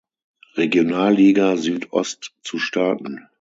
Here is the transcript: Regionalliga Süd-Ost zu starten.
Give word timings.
Regionalliga 0.57 1.57
Süd-Ost 1.57 2.33
zu 2.41 2.57
starten. 2.57 3.27